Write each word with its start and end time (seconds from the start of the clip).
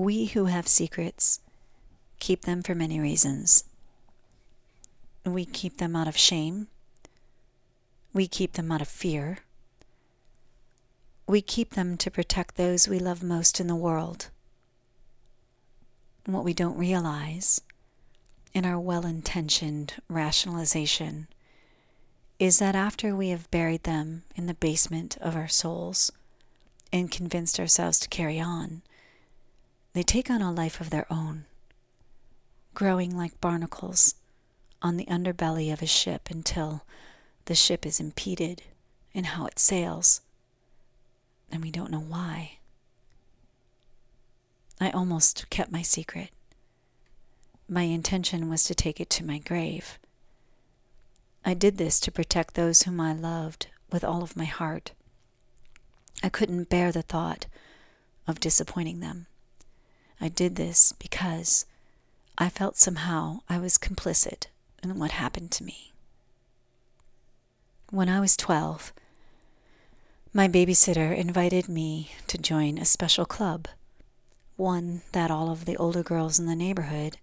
we 0.00 0.26
who 0.26 0.46
have 0.46 0.66
secrets 0.66 1.40
keep 2.18 2.42
them 2.42 2.62
for 2.62 2.74
many 2.74 2.98
reasons. 2.98 3.64
We 5.24 5.44
keep 5.44 5.76
them 5.76 5.94
out 5.94 6.08
of 6.08 6.16
shame. 6.16 6.68
We 8.12 8.26
keep 8.26 8.54
them 8.54 8.72
out 8.72 8.80
of 8.80 8.88
fear. 8.88 9.38
We 11.26 11.42
keep 11.42 11.74
them 11.74 11.96
to 11.98 12.10
protect 12.10 12.56
those 12.56 12.88
we 12.88 12.98
love 12.98 13.22
most 13.22 13.60
in 13.60 13.66
the 13.66 13.76
world. 13.76 14.30
what 16.26 16.44
we 16.44 16.54
don't 16.54 16.78
realize 16.78 17.60
in 18.54 18.64
our 18.64 18.78
well 18.78 19.04
intentioned 19.04 19.94
rationalization 20.08 21.26
is 22.38 22.58
that 22.58 22.76
after 22.76 23.16
we 23.16 23.30
have 23.30 23.50
buried 23.50 23.82
them 23.82 24.22
in 24.36 24.46
the 24.46 24.54
basement 24.54 25.16
of 25.20 25.34
our 25.36 25.48
souls 25.48 26.10
and 26.92 27.10
convinced 27.10 27.58
ourselves 27.58 27.98
to 27.98 28.08
carry 28.08 28.40
on, 28.40 28.82
they 29.92 30.02
take 30.02 30.30
on 30.30 30.42
a 30.42 30.52
life 30.52 30.80
of 30.80 30.90
their 30.90 31.06
own, 31.10 31.44
growing 32.74 33.16
like 33.16 33.40
barnacles 33.40 34.14
on 34.82 34.96
the 34.96 35.06
underbelly 35.06 35.72
of 35.72 35.82
a 35.82 35.86
ship 35.86 36.30
until 36.30 36.84
the 37.46 37.54
ship 37.54 37.84
is 37.84 38.00
impeded 38.00 38.62
in 39.12 39.24
how 39.24 39.46
it 39.46 39.58
sails 39.58 40.20
and 41.50 41.62
we 41.62 41.70
don't 41.70 41.90
know 41.90 42.00
why. 42.00 42.58
I 44.80 44.90
almost 44.90 45.50
kept 45.50 45.72
my 45.72 45.82
secret. 45.82 46.30
My 47.68 47.82
intention 47.82 48.48
was 48.48 48.64
to 48.64 48.74
take 48.74 49.00
it 49.00 49.10
to 49.10 49.24
my 49.24 49.38
grave. 49.38 49.98
I 51.44 51.54
did 51.54 51.76
this 51.76 52.00
to 52.00 52.12
protect 52.12 52.54
those 52.54 52.82
whom 52.82 53.00
I 53.00 53.12
loved 53.12 53.66
with 53.90 54.04
all 54.04 54.22
of 54.22 54.36
my 54.36 54.44
heart. 54.44 54.92
I 56.22 56.28
couldn't 56.28 56.68
bear 56.68 56.92
the 56.92 57.02
thought 57.02 57.46
of 58.26 58.40
disappointing 58.40 59.00
them. 59.00 59.26
I 60.20 60.28
did 60.28 60.56
this 60.56 60.92
because 60.98 61.64
I 62.36 62.48
felt 62.48 62.76
somehow 62.76 63.40
I 63.48 63.58
was 63.58 63.78
complicit 63.78 64.46
in 64.82 64.98
what 64.98 65.12
happened 65.12 65.50
to 65.52 65.64
me. 65.64 65.92
When 67.90 68.08
I 68.08 68.20
was 68.20 68.36
12, 68.36 68.92
my 70.32 70.46
babysitter 70.46 71.16
invited 71.16 71.68
me 71.68 72.12
to 72.28 72.38
join 72.38 72.78
a 72.78 72.84
special 72.84 73.24
club, 73.24 73.66
one 74.56 75.02
that 75.12 75.30
all 75.30 75.50
of 75.50 75.64
the 75.64 75.76
older 75.76 76.02
girls 76.02 76.38
in 76.38 76.46
the 76.46 76.54
neighborhood, 76.54 77.16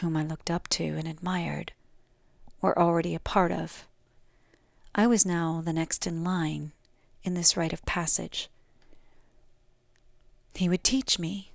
whom 0.00 0.16
I 0.16 0.24
looked 0.24 0.50
up 0.50 0.68
to 0.68 0.84
and 0.84 1.08
admired, 1.08 1.72
were 2.60 2.78
already 2.78 3.14
a 3.14 3.20
part 3.20 3.52
of. 3.52 3.86
I 4.94 5.06
was 5.06 5.24
now 5.24 5.62
the 5.64 5.72
next 5.72 6.06
in 6.06 6.24
line 6.24 6.72
in 7.22 7.34
this 7.34 7.56
rite 7.56 7.72
of 7.72 7.84
passage. 7.86 8.48
He 10.54 10.68
would 10.68 10.84
teach 10.84 11.18
me 11.18 11.52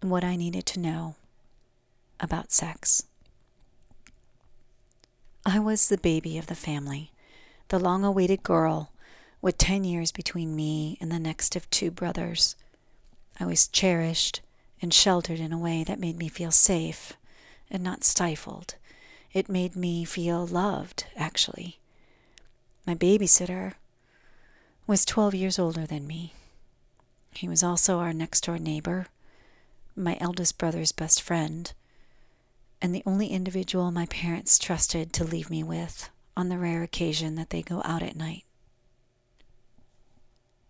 what 0.00 0.24
I 0.24 0.36
needed 0.36 0.66
to 0.66 0.80
know 0.80 1.16
about 2.20 2.52
sex. 2.52 3.04
I 5.44 5.58
was 5.58 5.88
the 5.88 5.98
baby 5.98 6.38
of 6.38 6.46
the 6.46 6.54
family, 6.54 7.10
the 7.68 7.78
long 7.78 8.04
awaited 8.04 8.42
girl 8.42 8.92
with 9.40 9.58
10 9.58 9.84
years 9.84 10.12
between 10.12 10.56
me 10.56 10.98
and 11.00 11.10
the 11.10 11.18
next 11.18 11.56
of 11.56 11.68
two 11.70 11.90
brothers. 11.90 12.56
I 13.40 13.46
was 13.46 13.68
cherished 13.68 14.40
and 14.82 14.92
sheltered 14.92 15.40
in 15.40 15.52
a 15.52 15.58
way 15.58 15.84
that 15.84 16.00
made 16.00 16.18
me 16.18 16.28
feel 16.28 16.50
safe 16.50 17.14
and 17.70 17.82
not 17.82 18.04
stifled. 18.04 18.74
It 19.32 19.48
made 19.48 19.76
me 19.76 20.04
feel 20.04 20.46
loved, 20.46 21.04
actually. 21.16 21.78
My 22.86 22.94
babysitter 22.94 23.74
was 24.86 25.04
12 25.04 25.34
years 25.34 25.58
older 25.58 25.86
than 25.86 26.06
me. 26.06 26.32
He 27.32 27.48
was 27.48 27.62
also 27.62 27.98
our 27.98 28.12
next 28.12 28.44
door 28.44 28.58
neighbor, 28.58 29.06
my 29.98 30.16
eldest 30.20 30.58
brother's 30.58 30.92
best 30.92 31.20
friend, 31.22 31.72
and 32.80 32.94
the 32.94 33.02
only 33.04 33.28
individual 33.28 33.90
my 33.90 34.06
parents 34.06 34.58
trusted 34.58 35.12
to 35.12 35.24
leave 35.24 35.50
me 35.50 35.62
with 35.62 36.10
on 36.36 36.48
the 36.48 36.58
rare 36.58 36.82
occasion 36.82 37.34
that 37.34 37.50
they 37.50 37.62
go 37.62 37.82
out 37.84 38.02
at 38.02 38.16
night. 38.16 38.44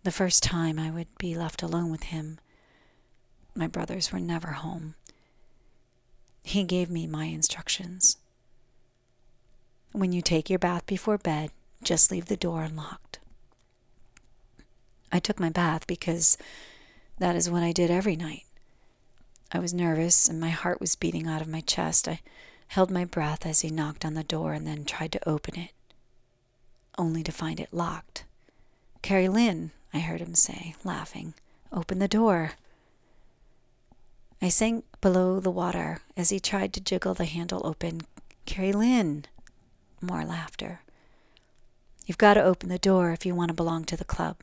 The 0.03 0.11
first 0.11 0.41
time 0.41 0.79
I 0.79 0.89
would 0.89 1.15
be 1.17 1.35
left 1.35 1.61
alone 1.61 1.91
with 1.91 2.03
him, 2.03 2.39
my 3.53 3.67
brothers 3.67 4.11
were 4.11 4.19
never 4.19 4.53
home. 4.53 4.95
He 6.41 6.63
gave 6.63 6.89
me 6.89 7.05
my 7.05 7.25
instructions. 7.25 8.17
When 9.91 10.13
you 10.13 10.21
take 10.21 10.49
your 10.49 10.59
bath 10.59 10.85
before 10.85 11.17
bed, 11.17 11.51
just 11.83 12.11
leave 12.11 12.25
the 12.25 12.37
door 12.37 12.63
unlocked. 12.63 13.19
I 15.11 15.19
took 15.19 15.39
my 15.39 15.49
bath 15.49 15.85
because 15.87 16.37
that 17.17 17.35
is 17.35 17.49
what 17.49 17.63
I 17.63 17.71
did 17.71 17.91
every 17.91 18.15
night. 18.15 18.43
I 19.51 19.59
was 19.59 19.73
nervous 19.73 20.27
and 20.27 20.39
my 20.39 20.49
heart 20.49 20.79
was 20.79 20.95
beating 20.95 21.27
out 21.27 21.41
of 21.41 21.47
my 21.47 21.61
chest. 21.61 22.07
I 22.07 22.21
held 22.67 22.91
my 22.91 23.05
breath 23.05 23.45
as 23.45 23.61
he 23.61 23.69
knocked 23.69 24.05
on 24.05 24.13
the 24.13 24.23
door 24.23 24.53
and 24.53 24.67
then 24.67 24.85
tried 24.85 25.11
to 25.13 25.29
open 25.29 25.57
it, 25.59 25.71
only 26.97 27.23
to 27.23 27.31
find 27.31 27.59
it 27.59 27.73
locked. 27.73 28.25
Carrie 29.01 29.29
Lynn, 29.29 29.71
I 29.93 29.99
heard 29.99 30.21
him 30.21 30.35
say, 30.35 30.75
laughing. 30.83 31.33
Open 31.71 31.99
the 31.99 32.07
door. 32.07 32.51
I 34.41 34.49
sank 34.49 34.85
below 35.01 35.39
the 35.39 35.51
water 35.51 35.99
as 36.15 36.29
he 36.29 36.39
tried 36.39 36.73
to 36.73 36.81
jiggle 36.81 37.13
the 37.13 37.25
handle 37.25 37.65
open. 37.65 38.01
Carrie 38.45 38.71
Lynn. 38.71 39.25
More 40.01 40.23
laughter. 40.23 40.81
You've 42.05 42.17
got 42.17 42.35
to 42.35 42.43
open 42.43 42.69
the 42.69 42.79
door 42.79 43.11
if 43.11 43.25
you 43.25 43.35
want 43.35 43.49
to 43.49 43.53
belong 43.53 43.85
to 43.85 43.97
the 43.97 44.05
club. 44.05 44.37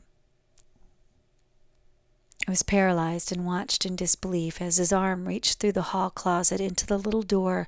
I 2.47 2.51
was 2.51 2.63
paralyzed 2.63 3.33
and 3.33 3.45
watched 3.45 3.85
in 3.85 3.97
disbelief 3.97 4.61
as 4.61 4.77
his 4.77 4.93
arm 4.93 5.27
reached 5.27 5.59
through 5.59 5.73
the 5.73 5.91
hall 5.91 6.09
closet 6.09 6.61
into 6.61 6.85
the 6.85 6.97
little 6.97 7.21
door 7.21 7.67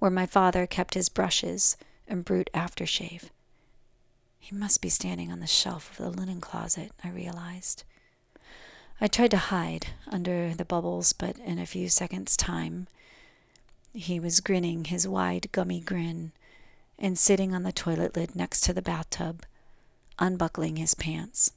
where 0.00 0.10
my 0.10 0.26
father 0.26 0.66
kept 0.66 0.94
his 0.94 1.08
brushes 1.08 1.76
and 2.08 2.24
Brut 2.24 2.50
aftershave. 2.52 3.30
He 4.40 4.56
must 4.56 4.82
be 4.82 4.88
standing 4.88 5.30
on 5.30 5.38
the 5.38 5.46
shelf 5.46 5.90
of 5.90 5.96
the 5.96 6.10
linen 6.10 6.40
closet, 6.40 6.90
I 7.04 7.10
realized. 7.10 7.84
I 9.00 9.06
tried 9.06 9.30
to 9.30 9.36
hide 9.36 9.88
under 10.08 10.54
the 10.54 10.64
bubbles, 10.64 11.12
but 11.12 11.38
in 11.38 11.60
a 11.60 11.66
few 11.66 11.88
seconds' 11.88 12.36
time, 12.36 12.88
he 13.92 14.18
was 14.18 14.40
grinning 14.40 14.86
his 14.86 15.06
wide, 15.06 15.52
gummy 15.52 15.80
grin 15.80 16.32
and 16.98 17.16
sitting 17.16 17.54
on 17.54 17.62
the 17.62 17.72
toilet 17.72 18.16
lid 18.16 18.34
next 18.34 18.62
to 18.62 18.72
the 18.72 18.82
bathtub, 18.82 19.44
unbuckling 20.18 20.76
his 20.76 20.94
pants. 20.94 21.52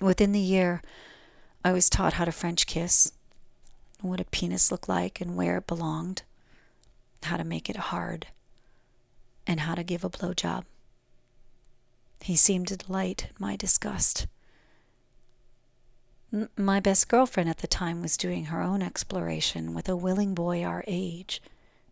Within 0.00 0.32
the 0.32 0.40
year, 0.40 0.82
I 1.64 1.72
was 1.72 1.88
taught 1.88 2.14
how 2.14 2.24
to 2.24 2.32
French 2.32 2.66
kiss, 2.66 3.12
what 4.00 4.20
a 4.20 4.24
penis 4.24 4.70
looked 4.70 4.88
like 4.88 5.20
and 5.20 5.36
where 5.36 5.58
it 5.58 5.66
belonged, 5.66 6.22
how 7.22 7.36
to 7.36 7.44
make 7.44 7.70
it 7.70 7.76
hard 7.76 8.26
and 9.46 9.60
how 9.60 9.74
to 9.74 9.82
give 9.82 10.04
a 10.04 10.10
blowjob. 10.10 10.64
He 12.20 12.36
seemed 12.36 12.68
to 12.68 12.76
delight 12.76 13.26
in 13.30 13.36
my 13.38 13.56
disgust. 13.56 14.26
My 16.56 16.80
best 16.80 17.08
girlfriend 17.08 17.48
at 17.48 17.58
the 17.58 17.66
time 17.66 18.02
was 18.02 18.16
doing 18.16 18.46
her 18.46 18.60
own 18.60 18.82
exploration 18.82 19.72
with 19.72 19.88
a 19.88 19.96
willing 19.96 20.34
boy 20.34 20.64
our 20.64 20.82
age, 20.86 21.40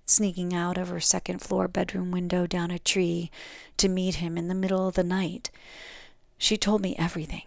sneaking 0.04 0.52
out 0.52 0.76
of 0.76 0.88
her 0.88 1.00
second 1.00 1.40
floor 1.40 1.68
bedroom 1.68 2.10
window 2.10 2.46
down 2.46 2.70
a 2.70 2.78
tree 2.78 3.30
to 3.76 3.88
meet 3.88 4.16
him 4.16 4.36
in 4.36 4.48
the 4.48 4.54
middle 4.54 4.88
of 4.88 4.94
the 4.94 5.04
night. 5.04 5.50
She 6.38 6.56
told 6.56 6.82
me 6.82 6.96
everything. 6.98 7.42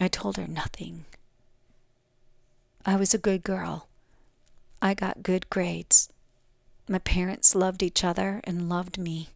I 0.00 0.08
told 0.08 0.36
her 0.36 0.46
nothing. 0.46 1.04
I 2.84 2.96
was 2.96 3.14
a 3.14 3.18
good 3.18 3.44
girl. 3.44 3.88
I 4.82 4.94
got 4.94 5.22
good 5.22 5.48
grades. 5.48 6.10
My 6.88 6.98
parents 6.98 7.54
loved 7.54 7.82
each 7.82 8.04
other 8.04 8.40
and 8.44 8.68
loved 8.68 8.98
me. 8.98 9.30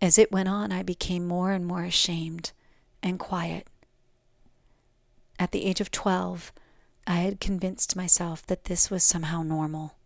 As 0.00 0.16
it 0.16 0.32
went 0.32 0.48
on, 0.48 0.72
I 0.72 0.82
became 0.82 1.26
more 1.26 1.52
and 1.52 1.66
more 1.66 1.84
ashamed 1.84 2.52
and 3.02 3.18
quiet. 3.18 3.66
At 5.38 5.50
the 5.50 5.64
age 5.64 5.80
of 5.80 5.90
12, 5.90 6.52
I 7.06 7.16
had 7.16 7.40
convinced 7.40 7.96
myself 7.96 8.46
that 8.46 8.64
this 8.64 8.90
was 8.90 9.02
somehow 9.04 9.42
normal 9.42 9.96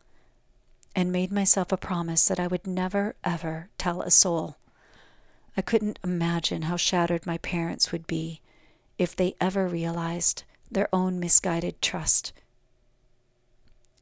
and 0.94 1.12
made 1.12 1.32
myself 1.32 1.72
a 1.72 1.76
promise 1.76 2.26
that 2.28 2.40
I 2.40 2.46
would 2.46 2.66
never, 2.66 3.14
ever 3.24 3.68
tell 3.78 4.02
a 4.02 4.10
soul. 4.10 4.56
I 5.56 5.62
couldn't 5.62 5.98
imagine 6.02 6.62
how 6.62 6.76
shattered 6.76 7.26
my 7.26 7.38
parents 7.38 7.92
would 7.92 8.06
be 8.06 8.40
if 8.98 9.16
they 9.16 9.34
ever 9.40 9.66
realized 9.66 10.44
their 10.70 10.88
own 10.92 11.20
misguided 11.20 11.80
trust. 11.82 12.32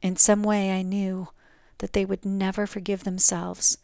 In 0.03 0.17
some 0.17 0.43
way, 0.43 0.73
I 0.73 0.83
knew 0.83 1.29
that 1.79 1.93
they 1.93 2.05
would 2.05 2.25
never 2.25 2.67
forgive 2.67 3.05
themselves. 3.05 3.79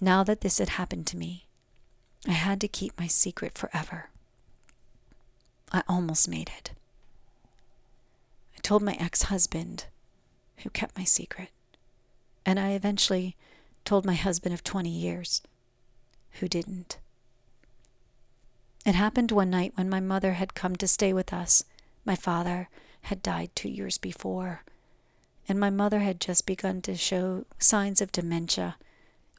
Now 0.00 0.24
that 0.24 0.40
this 0.40 0.58
had 0.58 0.70
happened 0.70 1.06
to 1.08 1.16
me, 1.16 1.46
I 2.26 2.32
had 2.32 2.60
to 2.60 2.68
keep 2.68 2.98
my 2.98 3.06
secret 3.06 3.58
forever. 3.58 4.10
I 5.72 5.82
almost 5.88 6.28
made 6.28 6.50
it. 6.56 6.72
I 8.56 8.60
told 8.60 8.82
my 8.82 8.94
ex 9.00 9.24
husband, 9.24 9.86
who 10.58 10.70
kept 10.70 10.96
my 10.96 11.04
secret, 11.04 11.48
and 12.46 12.60
I 12.60 12.70
eventually 12.70 13.36
told 13.84 14.04
my 14.04 14.14
husband 14.14 14.54
of 14.54 14.62
20 14.62 14.88
years, 14.90 15.42
who 16.40 16.48
didn't. 16.48 16.98
It 18.84 18.94
happened 18.96 19.30
one 19.30 19.50
night 19.50 19.72
when 19.76 19.88
my 19.88 20.00
mother 20.00 20.32
had 20.32 20.54
come 20.54 20.74
to 20.76 20.88
stay 20.88 21.12
with 21.12 21.32
us. 21.32 21.64
My 22.04 22.16
father 22.16 22.68
had 23.02 23.22
died 23.22 23.50
two 23.54 23.68
years 23.68 23.96
before, 23.96 24.64
and 25.48 25.58
my 25.60 25.70
mother 25.70 26.00
had 26.00 26.20
just 26.20 26.46
begun 26.46 26.82
to 26.82 26.96
show 26.96 27.44
signs 27.58 28.00
of 28.00 28.10
dementia. 28.10 28.76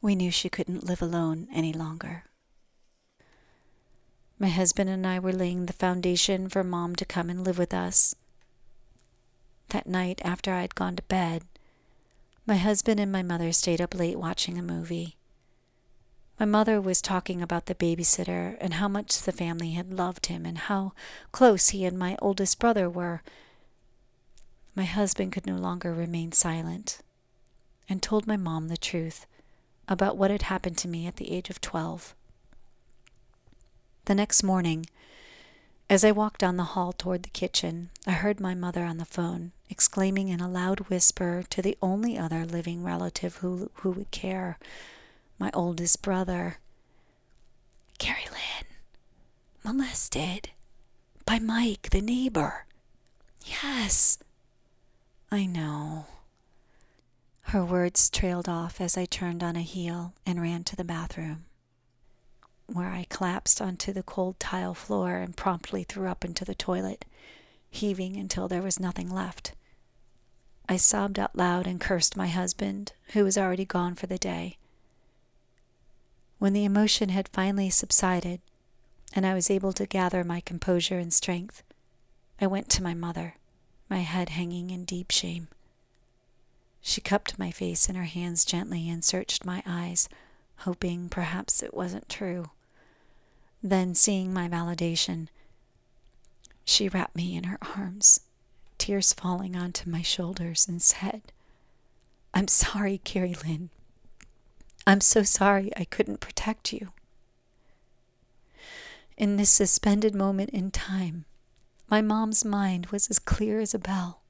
We 0.02 0.16
knew 0.16 0.32
she 0.32 0.50
couldn't 0.50 0.86
live 0.86 1.02
alone 1.02 1.48
any 1.54 1.74
longer. 1.74 2.24
My 4.40 4.50
husband 4.50 4.90
and 4.90 5.06
I 5.06 5.20
were 5.20 5.34
laying 5.34 5.66
the 5.66 5.74
foundation 5.74 6.50
for 6.50 6.64
Mom 6.64 6.96
to 6.96 7.06
come 7.06 7.30
and 7.30 7.44
live 7.44 7.58
with 7.58 7.74
us. 7.74 8.16
That 9.70 9.88
night, 9.88 10.22
after 10.24 10.52
I 10.52 10.62
had 10.62 10.76
gone 10.76 10.96
to 10.96 11.04
bed, 11.04 11.44
my 12.46 12.56
husband 12.56 13.00
and 13.00 13.12
my 13.12 13.24
mother 13.24 13.52
stayed 13.52 13.82
up 13.82 13.96
late 13.96 14.20
watching 14.20 14.58
a 14.58 14.62
movie. 14.62 15.18
My 16.44 16.50
mother 16.60 16.82
was 16.82 17.02
talking 17.02 17.42
about 17.42 17.68
the 17.68 17.74
babysitter 17.74 18.58
and 18.60 18.74
how 18.74 18.90
much 18.90 19.22
the 19.22 19.32
family 19.32 19.72
had 19.72 19.94
loved 19.94 20.26
him 20.26 20.46
and 20.46 20.58
how 20.58 20.92
close 21.32 21.70
he 21.70 21.86
and 21.86 21.98
my 21.98 22.18
oldest 22.22 22.60
brother 22.60 22.90
were. 22.90 23.24
My 24.76 24.84
husband 24.84 25.32
could 25.32 25.48
no 25.48 25.56
longer 25.56 25.94
remain 25.94 26.34
silent 26.34 27.00
and 27.88 28.04
told 28.04 28.28
my 28.28 28.36
mom 28.36 28.68
the 28.68 28.76
truth 28.76 29.26
about 29.88 30.18
what 30.18 30.32
had 30.32 30.42
happened 30.42 30.78
to 30.80 30.90
me 30.90 31.08
at 31.08 31.16
the 31.16 31.32
age 31.32 31.50
of 31.50 31.62
12. 31.62 32.14
The 34.04 34.16
next 34.16 34.44
morning, 34.44 34.86
as 35.90 36.04
I 36.04 36.12
walked 36.12 36.42
down 36.42 36.58
the 36.58 36.76
hall 36.76 36.92
toward 36.92 37.24
the 37.24 37.30
kitchen, 37.30 37.90
I 38.06 38.12
heard 38.12 38.42
my 38.42 38.54
mother 38.54 38.84
on 38.84 38.98
the 38.98 39.06
phone 39.06 39.54
exclaiming 39.70 40.28
in 40.28 40.42
a 40.42 40.52
loud 40.52 40.90
whisper 40.90 41.46
to 41.52 41.62
the 41.62 41.78
only 41.82 42.18
other 42.18 42.46
living 42.46 42.84
relative 42.84 43.38
who, 43.38 43.72
who 43.76 43.92
would 43.92 44.12
care 44.12 44.60
my 45.40 45.50
oldest 45.54 46.02
brother. 46.02 46.58
Carrie 48.00 48.28
Lynn, 48.32 48.68
molested 49.64 50.50
by 51.26 51.40
Mike, 51.40 51.90
the 51.92 52.02
neighbor. 52.02 52.66
Yes, 53.46 54.18
I 55.32 55.46
know. 55.46 56.06
Her 57.48 57.64
words 57.64 58.10
trailed 58.10 58.50
off 58.50 58.82
as 58.82 58.98
I 58.98 59.06
turned 59.06 59.44
on 59.44 59.56
a 59.56 59.62
heel 59.62 60.14
and 60.26 60.42
ran 60.42 60.64
to 60.66 60.76
the 60.76 60.84
bathroom, 60.84 61.46
where 62.68 62.90
I 62.90 63.06
collapsed 63.10 63.62
onto 63.62 63.94
the 63.94 64.04
cold 64.04 64.40
tile 64.40 64.74
floor 64.74 65.18
and 65.18 65.36
promptly 65.36 65.84
threw 65.84 66.08
up 66.08 66.26
into 66.26 66.46
the 66.46 66.56
toilet, 66.56 67.06
heaving 67.70 68.16
until 68.18 68.48
there 68.48 68.62
was 68.62 68.80
nothing 68.80 69.10
left. 69.10 69.54
I 70.68 70.78
sobbed 70.78 71.20
out 71.20 71.36
loud 71.36 71.68
and 71.68 71.80
cursed 71.80 72.16
my 72.16 72.28
husband, 72.28 72.94
who 73.14 73.24
was 73.24 73.38
already 73.38 73.66
gone 73.66 73.96
for 73.96 74.08
the 74.08 74.18
day. 74.18 74.58
When 76.44 76.52
the 76.52 76.66
emotion 76.66 77.08
had 77.08 77.30
finally 77.30 77.70
subsided 77.70 78.42
and 79.14 79.26
I 79.26 79.34
was 79.34 79.50
able 79.50 79.72
to 79.72 79.86
gather 79.86 80.26
my 80.26 80.42
composure 80.42 81.00
and 81.00 81.14
strength, 81.14 81.64
I 82.38 82.48
went 82.48 82.68
to 82.72 82.84
my 82.84 82.94
mother, 82.94 83.36
my 83.90 84.00
head 84.00 84.28
hanging 84.28 84.70
in 84.70 84.84
deep 84.84 85.10
shame. 85.10 85.48
She 86.82 87.00
cupped 87.00 87.40
my 87.40 87.50
face 87.50 87.88
in 87.88 87.96
her 87.96 88.04
hands 88.04 88.44
gently 88.44 88.90
and 88.90 89.06
searched 89.06 89.46
my 89.46 89.64
eyes, 89.66 90.10
hoping 90.58 91.08
perhaps 91.08 91.64
it 91.64 91.74
wasn't 91.74 92.10
true. 92.10 92.48
Then, 93.64 93.96
seeing 93.96 94.34
my 94.34 94.50
validation, 94.50 95.30
she 96.66 96.90
wrapped 96.90 97.16
me 97.16 97.38
in 97.38 97.46
her 97.46 97.60
arms, 97.78 98.20
tears 98.78 99.14
falling 99.14 99.56
onto 99.56 99.90
my 99.90 100.02
shoulders, 100.02 100.68
and 100.68 100.82
said, 100.82 101.22
I'm 102.34 102.50
sorry, 102.50 102.98
Carrie 102.98 103.38
Lynn. 103.48 103.70
I'm 104.86 105.02
so 105.02 105.24
sorry 105.24 105.72
I 105.78 105.86
couldn't 105.86 106.20
protect 106.20 106.74
you. 106.74 106.90
In 109.18 109.38
this 109.38 109.50
suspended 109.50 110.14
moment 110.14 110.50
in 110.50 110.72
time, 110.72 111.26
my 111.90 112.02
mom's 112.02 112.44
mind 112.44 112.88
was 112.88 113.10
as 113.10 113.20
clear 113.20 113.60
as 113.60 113.74
a 113.74 113.80
bell. 113.80 114.22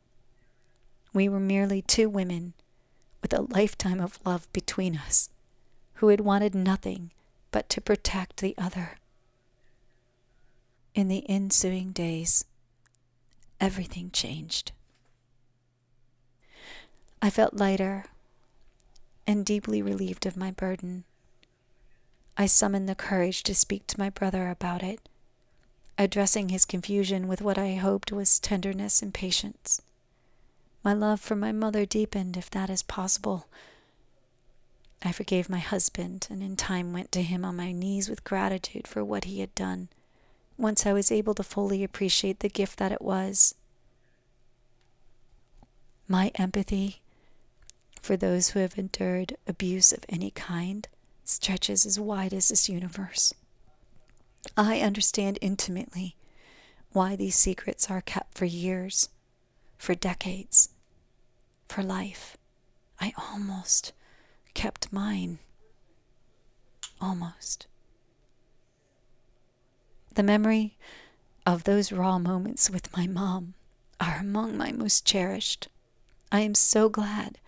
We 1.14 1.30
were 1.30 1.40
merely 1.40 1.82
two 1.82 2.10
women 2.10 2.54
with 3.22 3.34
a 3.34 3.42
lifetime 3.42 4.00
of 4.00 4.20
love 4.26 4.52
between 4.52 4.98
us 4.98 5.30
who 5.96 6.10
had 6.10 6.22
wanted 6.22 6.54
nothing 6.54 7.12
but 7.52 7.70
to 7.70 7.82
protect 7.82 8.38
the 8.38 8.56
other. 8.58 8.98
In 10.94 11.08
the 11.08 11.28
ensuing 11.30 11.92
days, 11.92 12.46
everything 13.60 14.12
changed. 14.12 14.74
I 17.22 17.30
felt 17.30 17.54
lighter 17.54 18.06
and 19.26 19.46
deeply 19.46 19.82
relieved 19.82 20.26
of 20.26 20.38
my 20.38 20.52
burden. 20.52 21.04
I 22.36 22.46
summoned 22.48 22.90
the 22.90 22.96
courage 22.96 23.44
to 23.44 23.56
speak 23.56 23.86
to 23.88 24.00
my 24.00 24.10
brother 24.10 24.50
about 24.50 24.82
it, 24.82 25.08
addressing 25.98 26.50
his 26.50 26.66
confusion 26.66 27.28
with 27.28 27.42
what 27.42 27.58
I 27.58 27.76
hoped 27.76 28.12
was 28.12 28.40
tenderness 28.40 29.02
and 29.02 29.14
patience. 29.14 29.82
My 30.84 30.94
love 30.94 31.22
for 31.22 31.36
my 31.36 31.52
mother 31.52 31.86
deepened, 31.86 32.36
if 32.36 32.50
that 32.50 32.70
is 32.70 32.84
possible. 32.84 33.48
I 35.04 35.12
forgave 35.12 35.50
my 35.50 35.60
husband 35.60 36.28
and 36.30 36.42
in 36.42 36.56
time 36.56 36.92
went 36.92 37.12
to 37.12 37.22
him 37.22 37.46
on 37.46 37.56
my 37.56 37.72
knees 37.72 38.10
with 38.10 38.24
gratitude 38.24 38.88
for 38.88 39.04
what 39.04 39.26
he 39.26 39.42
had 39.42 39.54
done, 39.54 39.90
once 40.58 40.86
I 40.86 40.94
was 40.94 41.12
able 41.12 41.36
to 41.36 41.44
fully 41.44 41.84
appreciate 41.84 42.40
the 42.40 42.50
gift 42.50 42.80
that 42.80 42.92
it 42.92 43.02
was. 43.02 43.56
My 46.08 46.32
empathy 46.36 47.03
for 48.04 48.18
those 48.18 48.50
who 48.50 48.60
have 48.60 48.78
endured 48.78 49.38
abuse 49.48 49.94
of 49.94 50.04
any 50.10 50.30
kind 50.30 50.90
stretches 51.24 51.86
as 51.86 51.98
wide 51.98 52.34
as 52.34 52.50
this 52.50 52.68
universe. 52.68 53.34
I 54.58 54.82
understand 54.82 55.40
intimately 55.40 56.18
why 56.92 57.16
these 57.16 57.38
secrets 57.38 57.90
are 57.90 58.02
kept 58.02 58.38
for 58.38 58.44
years, 58.44 59.08
for 59.78 59.96
decades, 59.96 60.68
for 61.70 61.82
life. 61.82 62.36
I 63.00 63.14
almost 63.18 63.94
kept 64.54 64.92
mine. 64.92 65.40
Almost. 67.00 67.68
The 70.14 70.24
memory 70.24 70.78
of 71.46 71.64
those 71.64 71.94
raw 71.94 72.20
moments 72.20 72.70
with 72.70 72.96
my 72.98 73.08
mom 73.08 73.54
are 74.02 74.18
among 74.20 74.58
my 74.58 74.74
most 74.74 75.06
cherished. 75.06 75.70
I 76.34 76.42
am 76.42 76.54
so 76.54 76.90
glad 76.90 77.40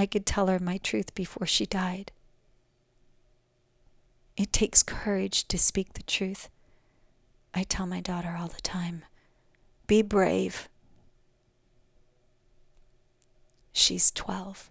I 0.00 0.06
could 0.06 0.24
tell 0.24 0.46
her 0.46 0.58
my 0.58 0.78
truth 0.78 1.14
before 1.14 1.46
she 1.46 1.66
died. 1.66 2.10
It 4.34 4.50
takes 4.50 4.82
courage 4.82 5.46
to 5.48 5.58
speak 5.58 5.92
the 5.92 6.02
truth. 6.02 6.48
I 7.52 7.64
tell 7.64 7.84
my 7.84 8.00
daughter 8.00 8.34
all 8.34 8.48
the 8.48 8.62
time 8.62 9.04
be 9.86 10.00
brave. 10.00 10.70
She's 13.72 14.10
12. 14.12 14.70